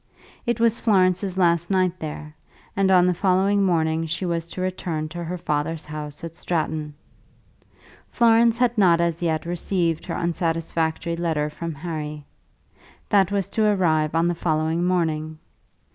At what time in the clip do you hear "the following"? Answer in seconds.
3.05-3.61, 14.27-14.83